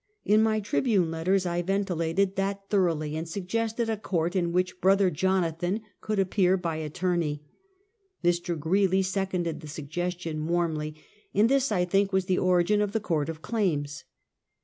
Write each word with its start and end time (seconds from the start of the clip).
In 0.25 0.41
my 0.41 0.59
Tribune 0.59 1.11
letters, 1.11 1.45
I 1.45 1.61
ventilated 1.61 2.35
that 2.35 2.71
thoroughly, 2.71 3.15
and 3.15 3.29
sug 3.29 3.43
gested 3.45 3.87
a 3.87 3.95
court, 3.97 4.35
in 4.35 4.51
which 4.51 4.81
Brother 4.81 5.11
Jonathan 5.11 5.81
could 6.01 6.19
ap 6.19 6.31
pear 6.31 6.57
by 6.57 6.77
attorney. 6.77 7.43
Mr. 8.23 8.57
Greeley 8.57 9.03
seconded 9.03 9.59
the 9.59 9.67
sugges 9.67 10.19
tion 10.19 10.47
warmly, 10.47 10.95
and 11.35 11.49
this, 11.49 11.71
I 11.71 11.85
think, 11.85 12.11
was 12.11 12.25
the 12.25 12.39
origin 12.39 12.81
of 12.81 12.93
the 12.93 12.99
Court 12.99 13.29
of 13.29 13.43
Claims. 13.43 14.03